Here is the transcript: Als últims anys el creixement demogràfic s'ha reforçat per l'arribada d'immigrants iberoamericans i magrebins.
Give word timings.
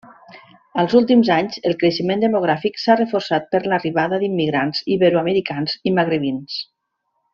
Als 0.83 0.93
últims 0.99 1.29
anys 1.35 1.59
el 1.71 1.75
creixement 1.83 2.23
demogràfic 2.25 2.81
s'ha 2.85 2.95
reforçat 3.01 3.45
per 3.57 3.61
l'arribada 3.67 4.19
d'immigrants 4.25 4.81
iberoamericans 4.97 5.77
i 5.91 5.95
magrebins. 6.01 6.57